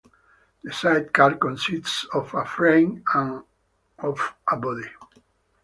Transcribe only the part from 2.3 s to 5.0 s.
a frame and of a body.